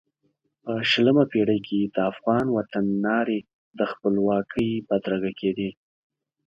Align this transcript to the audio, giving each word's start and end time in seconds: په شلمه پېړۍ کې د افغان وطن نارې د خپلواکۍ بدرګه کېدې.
په 0.63 0.71
شلمه 0.91 1.23
پېړۍ 1.31 1.59
کې 1.67 1.79
د 1.95 1.97
افغان 2.11 2.45
وطن 2.57 2.85
نارې 3.05 3.39
د 3.77 3.79
خپلواکۍ 3.91 4.69
بدرګه 4.87 5.31
کېدې. 5.39 5.69